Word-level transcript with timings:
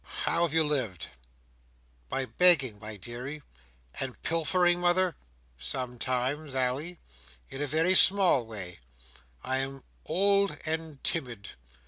"How 0.23 0.41
have 0.47 0.51
you 0.55 0.63
lived?" 0.63 1.09
"By 2.09 2.25
begging, 2.25 2.79
my 2.79 2.97
deary. 2.97 3.43
"And 3.99 4.19
pilfering, 4.23 4.79
mother?" 4.79 5.15
"Sometimes, 5.59 6.55
Ally—in 6.55 7.61
a 7.61 7.67
very 7.67 7.93
small 7.93 8.43
way. 8.43 8.79
I 9.43 9.57
am 9.57 9.83
old 10.07 10.57
and 10.65 11.03
timid. 11.03 11.49